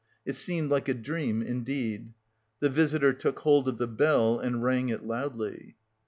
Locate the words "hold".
3.41-3.67